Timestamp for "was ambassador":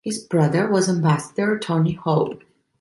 0.67-1.59